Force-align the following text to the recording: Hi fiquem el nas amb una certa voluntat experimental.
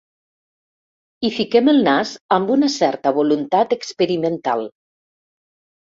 Hi 1.27 1.31
fiquem 1.35 1.69
el 1.75 1.83
nas 1.87 2.13
amb 2.37 2.51
una 2.55 2.71
certa 2.79 3.15
voluntat 3.21 3.77
experimental. 3.79 4.65